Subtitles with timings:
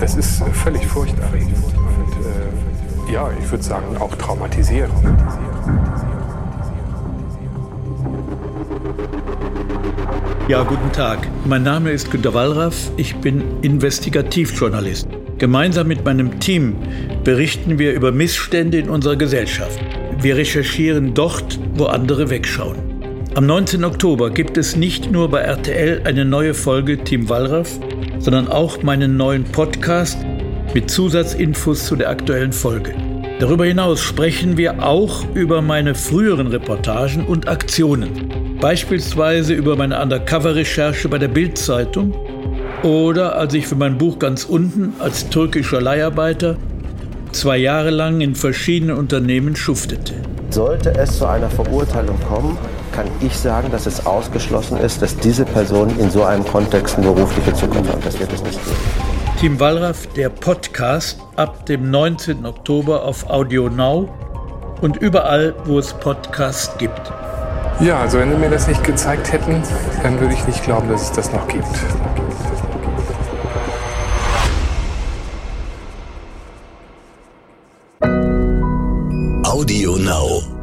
[0.00, 4.94] Das ist völlig furchterregend und äh, ja, ich würde sagen auch traumatisierend.
[10.48, 11.28] Ja, guten Tag.
[11.44, 12.90] Mein Name ist Günter Wallraff.
[12.96, 15.06] Ich bin Investigativjournalist.
[15.38, 16.76] Gemeinsam mit meinem Team
[17.22, 19.78] berichten wir über Missstände in unserer Gesellschaft.
[20.18, 22.89] Wir recherchieren dort, wo andere wegschauen.
[23.36, 23.84] Am 19.
[23.84, 27.78] Oktober gibt es nicht nur bei RTL eine neue Folge Team Wallraff,
[28.18, 30.18] sondern auch meinen neuen Podcast
[30.74, 32.92] mit Zusatzinfos zu der aktuellen Folge.
[33.38, 38.58] Darüber hinaus sprechen wir auch über meine früheren Reportagen und Aktionen.
[38.60, 42.12] Beispielsweise über meine Undercover-Recherche bei der Bild-Zeitung
[42.82, 46.56] oder als ich für mein Buch ganz unten als türkischer Leiharbeiter
[47.30, 50.14] zwei Jahre lang in verschiedenen Unternehmen schuftete.
[50.50, 52.58] Sollte es zu einer Verurteilung kommen,
[52.92, 57.12] kann ich sagen, dass es ausgeschlossen ist, dass diese Person in so einem Kontext eine
[57.12, 58.04] berufliche Zukunft hat.
[58.04, 58.76] Das wird es nicht geben.
[59.38, 62.44] Team Wallraff, der Podcast ab dem 19.
[62.44, 64.08] Oktober auf Audio Now
[64.80, 67.12] und überall, wo es Podcasts gibt.
[67.80, 69.62] Ja, also wenn Sie mir das nicht gezeigt hätten,
[70.02, 71.64] dann würde ich nicht glauben, dass es das noch gibt.
[79.44, 80.59] Audio Now.